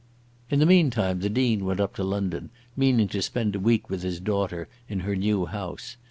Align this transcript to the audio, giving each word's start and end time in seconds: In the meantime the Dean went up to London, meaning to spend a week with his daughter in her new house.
In 0.49 0.57
the 0.57 0.65
meantime 0.65 1.19
the 1.19 1.29
Dean 1.29 1.63
went 1.63 1.79
up 1.79 1.93
to 1.97 2.03
London, 2.03 2.49
meaning 2.75 3.07
to 3.09 3.21
spend 3.21 3.55
a 3.55 3.59
week 3.59 3.87
with 3.87 4.01
his 4.01 4.19
daughter 4.19 4.67
in 4.89 5.01
her 5.01 5.15
new 5.15 5.45
house. 5.45 5.95